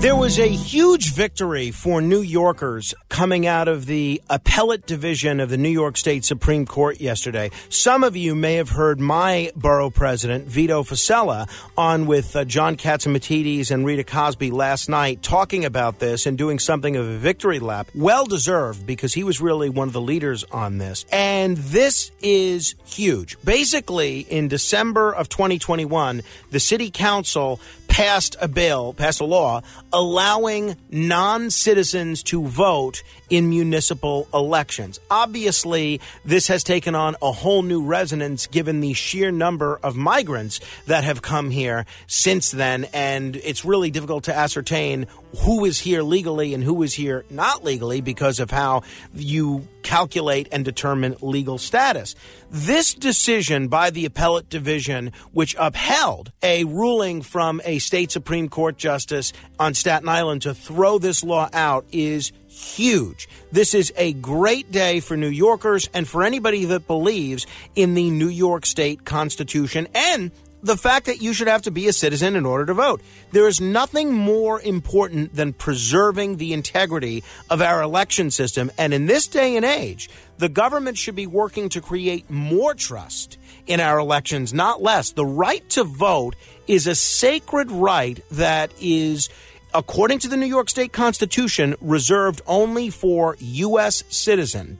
[0.00, 5.50] There was a huge victory for New Yorkers coming out of the appellate division of
[5.50, 7.50] the New York State Supreme Court yesterday.
[7.68, 12.78] Some of you may have heard my borough president, Vito Fossella, on with uh, John
[12.78, 17.58] Catsimatidis and Rita Cosby last night talking about this and doing something of a victory
[17.58, 17.90] lap.
[17.94, 21.04] Well deserved because he was really one of the leaders on this.
[21.12, 23.36] And this is huge.
[23.44, 26.22] Basically, in December of 2021,
[26.52, 27.60] the city council
[27.90, 29.60] passed a bill, passed a law
[29.92, 35.00] allowing non citizens to vote in municipal elections.
[35.10, 40.60] Obviously, this has taken on a whole new resonance given the sheer number of migrants
[40.86, 45.06] that have come here since then, and it's really difficult to ascertain
[45.44, 48.82] who is here legally and who is here not legally because of how
[49.14, 52.14] you calculate and determine legal status.
[52.50, 58.76] This decision by the appellate division, which upheld a ruling from a state Supreme Court
[58.76, 63.28] justice on Staten Island to throw this law out, is huge.
[63.50, 68.10] This is a great day for New Yorkers and for anybody that believes in the
[68.10, 70.30] New York State Constitution and
[70.62, 73.00] the fact that you should have to be a citizen in order to vote.
[73.32, 78.70] There is nothing more important than preserving the integrity of our election system.
[78.76, 83.38] And in this day and age, the government should be working to create more trust
[83.66, 85.12] in our elections, not less.
[85.12, 89.28] The right to vote is a sacred right that is
[89.74, 94.04] according to the New York State Constitution, reserved only for U.S.
[94.08, 94.78] citizen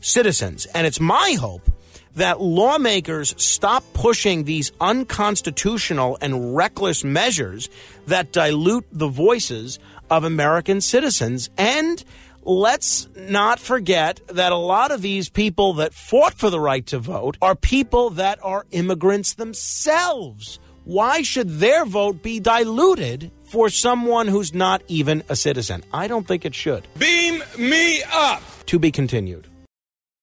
[0.00, 0.66] citizens.
[0.66, 1.70] And it's my hope
[2.16, 7.68] that lawmakers stop pushing these unconstitutional and reckless measures
[8.06, 9.78] that dilute the voices
[10.10, 11.50] of American citizens.
[11.56, 12.02] And
[12.42, 16.98] let's not forget that a lot of these people that fought for the right to
[16.98, 20.58] vote are people that are immigrants themselves.
[20.84, 25.84] Why should their vote be diluted for someone who's not even a citizen?
[25.92, 26.86] I don't think it should.
[26.98, 28.42] Beam me up.
[28.66, 29.46] To be continued.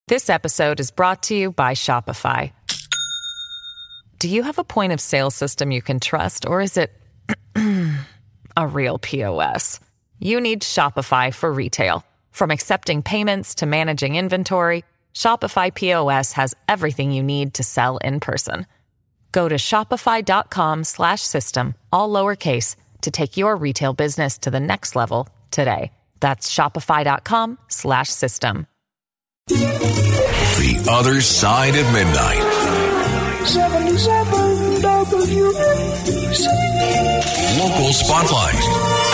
[0.07, 2.51] This episode is brought to you by Shopify.
[4.19, 6.91] Do you have a point of sale system you can trust, or is it
[8.57, 9.79] a real POS?
[10.19, 12.03] You need Shopify for retail.
[12.31, 18.19] From accepting payments to managing inventory, Shopify POS has everything you need to sell in
[18.19, 18.65] person.
[19.31, 24.95] Go to shopify.com slash system, all lowercase, to take your retail business to the next
[24.95, 25.91] level today.
[26.19, 28.67] That's shopify.com slash system.
[29.47, 32.41] The Other Side of Midnight.
[33.45, 36.47] 77 WABC.
[37.59, 39.06] Local Spotlight.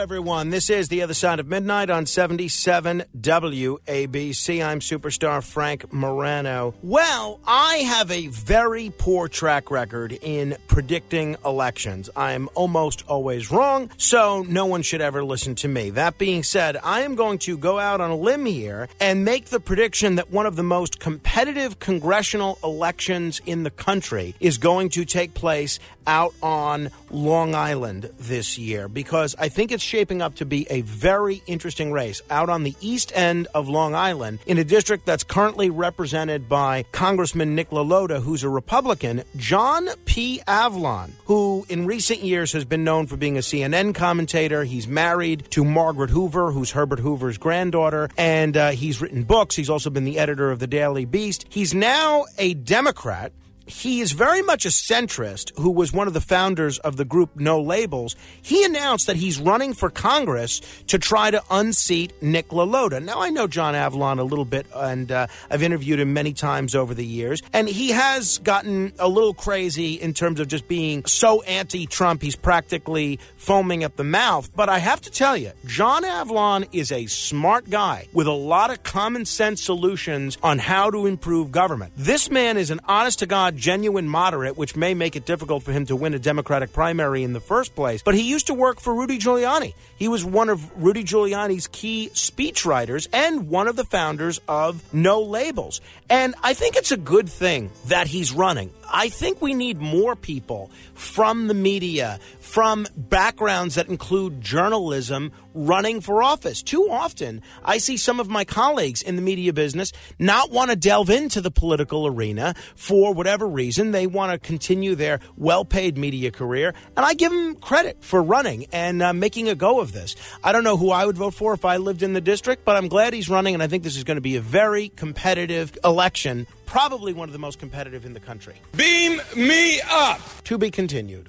[0.00, 0.48] Everyone.
[0.48, 4.64] This is The Other Side of Midnight on 77 WABC.
[4.64, 6.72] I'm superstar Frank Morano.
[6.82, 12.08] Well, I have a very poor track record in predicting elections.
[12.16, 15.90] I'm almost always wrong, so no one should ever listen to me.
[15.90, 19.46] That being said, I am going to go out on a limb here and make
[19.46, 24.88] the prediction that one of the most competitive congressional elections in the country is going
[24.90, 30.36] to take place out on Long Island this year because I think it's shaping up
[30.36, 34.56] to be a very interesting race out on the east end of Long Island in
[34.56, 40.40] a district that's currently represented by Congressman Nick LaLota, who's a Republican, John P.
[40.46, 44.62] Avlon, who in recent years has been known for being a CNN commentator.
[44.62, 49.56] He's married to Margaret Hoover, who's Herbert Hoover's granddaughter, and uh, he's written books.
[49.56, 51.46] He's also been the editor of the Daily Beast.
[51.48, 53.32] He's now a Democrat
[53.70, 57.36] he is very much a centrist who was one of the founders of the group
[57.36, 58.16] No Labels.
[58.42, 63.02] He announced that he's running for Congress to try to unseat Nick LaLota.
[63.02, 66.74] Now, I know John Avlon a little bit, and uh, I've interviewed him many times
[66.74, 71.04] over the years, and he has gotten a little crazy in terms of just being
[71.04, 74.50] so anti Trump, he's practically foaming at the mouth.
[74.54, 78.70] But I have to tell you, John Avlon is a smart guy with a lot
[78.70, 81.92] of common sense solutions on how to improve government.
[81.96, 85.70] This man is an honest to God genuine moderate, which may make it difficult for
[85.70, 88.02] him to win a Democratic primary in the first place.
[88.02, 89.74] But he used to work for Rudy Giuliani.
[89.96, 95.20] He was one of Rudy Giuliani's key speechwriters and one of the founders of No
[95.22, 95.80] Labels.
[96.08, 98.72] And I think it's a good thing that he's running.
[98.92, 106.00] I think we need more people from the media, from backgrounds that include journalism, running
[106.00, 106.62] for office.
[106.62, 110.76] Too often, I see some of my colleagues in the media business not want to
[110.76, 113.90] delve into the political arena for whatever reason.
[113.90, 116.74] They want to continue their well paid media career.
[116.96, 120.16] And I give them credit for running and uh, making a go of this.
[120.42, 122.76] I don't know who I would vote for if I lived in the district, but
[122.76, 123.54] I'm glad he's running.
[123.54, 127.32] And I think this is going to be a very competitive election probably one of
[127.32, 128.54] the most competitive in the country.
[128.76, 130.20] Beam me up.
[130.44, 131.28] To be continued.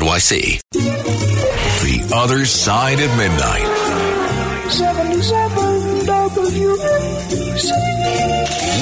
[0.01, 0.59] NYC.
[0.71, 3.67] The Other Side of Midnight.
[4.71, 7.71] 77 WABC.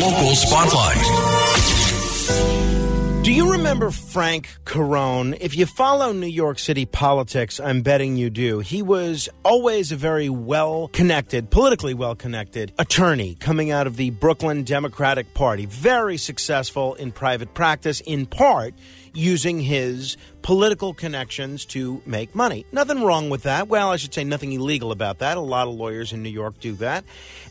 [0.02, 1.50] Local Spotlight.
[3.26, 5.38] Do you remember Frank Carone?
[5.42, 8.60] If you follow New York City politics, I'm betting you do.
[8.60, 14.12] He was always a very well connected, politically well connected attorney coming out of the
[14.12, 15.66] Brooklyn Democratic Party.
[15.66, 18.74] Very successful in private practice, in part
[19.14, 22.66] using his political connections to make money.
[22.72, 23.68] Nothing wrong with that.
[23.68, 25.38] Well, I should say nothing illegal about that.
[25.38, 27.04] A lot of lawyers in New York do that.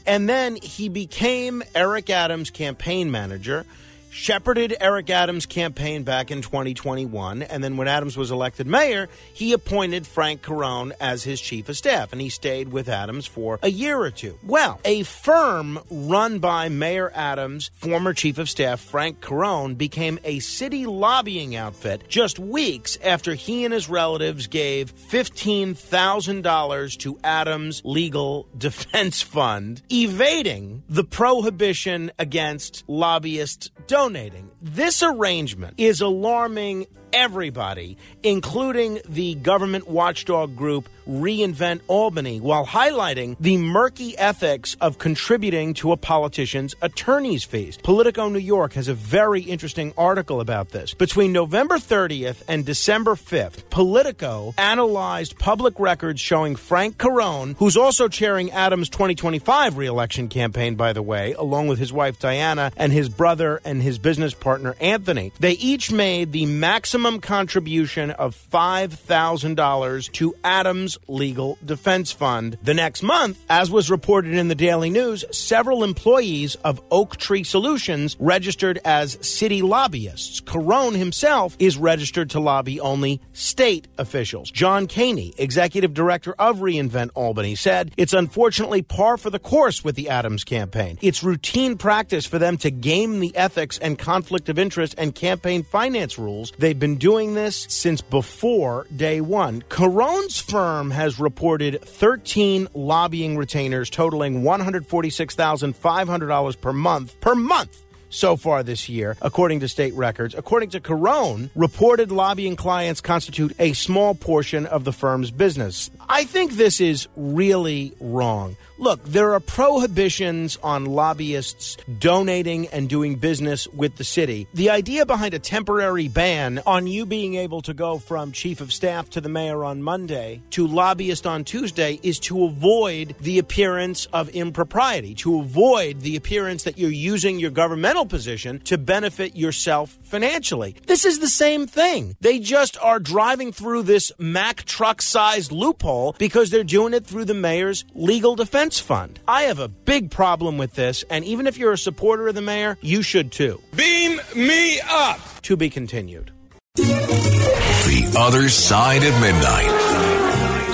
[0.07, 3.67] And then he became Eric Adams' campaign manager
[4.11, 7.43] shepherded Eric Adams' campaign back in 2021.
[7.43, 11.77] And then when Adams was elected mayor, he appointed Frank Carone as his chief of
[11.77, 12.13] staff.
[12.13, 14.39] And he stayed with Adams for a year or two.
[14.43, 20.39] Well, a firm run by Mayor Adams' former chief of staff, Frank Carone, became a
[20.41, 28.47] city lobbying outfit just weeks after he and his relatives gave $15,000 to Adams' legal
[28.59, 34.49] defense fund, evading the prohibition against lobbyists donating.
[34.63, 43.57] This arrangement is alarming everybody, including the government watchdog group Reinvent Albany, while highlighting the
[43.57, 47.79] murky ethics of contributing to a politician's attorney's fees.
[47.79, 50.93] Politico New York has a very interesting article about this.
[50.93, 58.09] Between November 30th and December 5th, Politico analyzed public records showing Frank Carone, who's also
[58.09, 63.09] chairing Adams' 2025 reelection campaign, by the way, along with his wife Diana and his
[63.09, 65.33] brother and his business partner Anthony.
[65.41, 72.59] They each made the maximum contribution of $5,000 to Adams' legal defense fund.
[72.63, 78.17] The next month, as was reported in the Daily News, several employees of Oaktree Solutions
[78.19, 80.41] registered as city lobbyists.
[80.41, 84.51] Carone himself is registered to lobby only state officials.
[84.51, 89.95] John Kaehny, executive director of Reinvent Albany, said it's unfortunately par for the course with
[89.95, 90.99] the Adams campaign.
[91.01, 95.63] It's routine practice for them to game the ethics and conflict of interest and campaign
[95.63, 96.53] finance rules.
[96.59, 99.63] They've been doing this since before day one.
[99.63, 108.63] Carone's firm has reported 13 lobbying retainers totaling $146,500 per month per month so far
[108.63, 110.35] this year, according to state records.
[110.35, 115.91] According to Carone, reported lobbying clients constitute a small portion of the firm's business.
[116.09, 118.57] I think this is really wrong.
[118.81, 124.47] Look, there are prohibitions on lobbyists donating and doing business with the city.
[124.55, 128.73] The idea behind a temporary ban on you being able to go from chief of
[128.73, 134.07] staff to the mayor on Monday to lobbyist on Tuesday is to avoid the appearance
[134.13, 139.99] of impropriety, to avoid the appearance that you're using your governmental position to benefit yourself
[140.09, 140.77] financially.
[140.87, 142.17] This is the same thing.
[142.21, 147.27] They just are driving through this Mack truck sized loophole because they're doing it through
[147.27, 149.21] the mayor's legal defense fund.
[149.29, 152.43] I have a big problem with this, and even if you're a supporter of the
[152.43, 153.61] mayor, you should too.
[153.77, 155.21] Beam me up.
[155.43, 156.33] To be continued.
[156.75, 159.71] The Other Side of Midnight.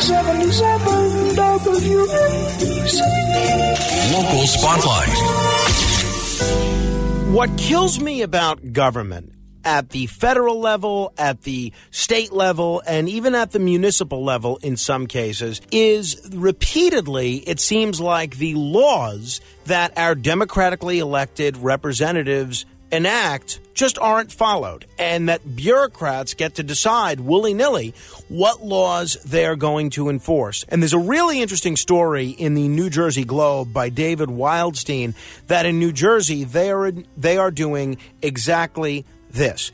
[0.01, 3.01] 77 WABC.
[4.13, 6.74] Local Spotlight.
[7.35, 9.33] What kills me about government
[9.65, 14.77] at the federal level, at the state level, and even at the municipal level in
[14.77, 23.61] some cases is repeatedly, it seems like the laws that our democratically elected representatives enact
[23.75, 27.93] just aren't followed, and that bureaucrats get to decide willy nilly
[28.29, 30.65] what laws they're going to enforce.
[30.69, 35.15] And there's a really interesting story in the New Jersey Globe by David Wildstein
[35.49, 39.73] that in New Jersey they are they are doing exactly this.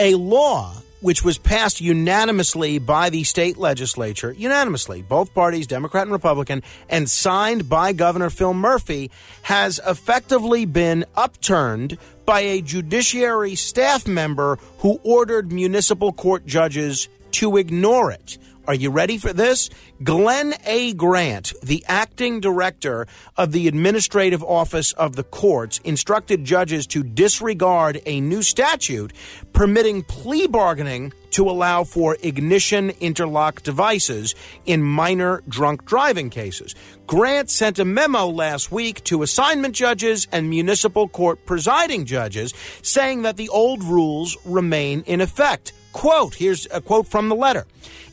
[0.00, 6.12] A law which was passed unanimously by the state legislature, unanimously, both parties, Democrat and
[6.12, 9.10] Republican, and signed by Governor Phil Murphy,
[9.42, 17.56] has effectively been upturned by a judiciary staff member who ordered municipal court judges to
[17.56, 18.38] ignore it.
[18.68, 19.70] Are you ready for this?
[20.04, 20.92] Glenn A.
[20.92, 23.06] Grant, the acting director
[23.38, 29.14] of the Administrative Office of the Courts, instructed judges to disregard a new statute
[29.54, 34.34] permitting plea bargaining to allow for ignition interlock devices
[34.66, 36.74] in minor drunk driving cases.
[37.06, 43.22] Grant sent a memo last week to assignment judges and municipal court presiding judges saying
[43.22, 45.72] that the old rules remain in effect.
[45.92, 47.66] Quote, here's a quote from the letter.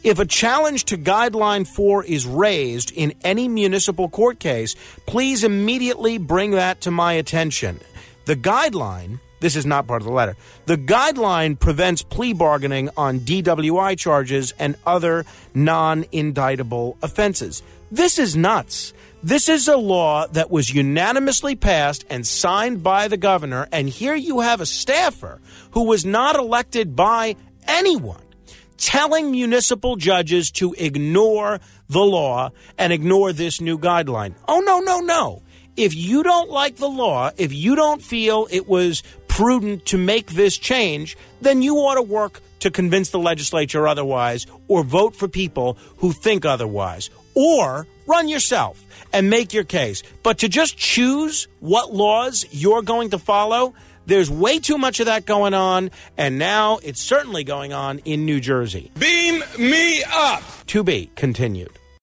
[0.04, 4.76] If a challenge to Guideline 4 is raised in any municipal court case,
[5.08, 7.80] please immediately bring that to my attention.
[8.26, 10.36] The guideline, this is not part of the letter,
[10.66, 15.24] the guideline prevents plea bargaining on DWI charges and other
[15.54, 17.62] non indictable offenses.
[17.92, 18.92] This is nuts.
[19.22, 24.16] This is a law that was unanimously passed and signed by the governor, and here
[24.16, 25.40] you have a staffer
[25.74, 27.36] who was not elected by
[27.68, 28.24] anyone
[28.78, 32.50] telling municipal judges to ignore the law
[32.80, 34.34] and ignore this new guideline.
[34.48, 35.44] Oh, no, no, no.
[35.78, 39.04] If you don't like the law, if you don't feel it was
[39.36, 44.48] prudent to make this change, then you ought to work to convince the legislature otherwise
[44.70, 47.10] or vote for people who think otherwise.
[47.34, 50.04] Or run yourself and make your case.
[50.24, 53.74] But to just choose what laws you're going to follow,
[54.06, 58.26] there's way too much of that going on, and now it's certainly going on in
[58.26, 58.90] New Jersey.
[58.98, 60.44] Beam me up.
[60.68, 61.72] To be continued.